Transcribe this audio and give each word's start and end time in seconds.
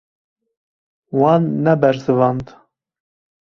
Wan 1.19 1.43
nebersivand. 1.63 2.45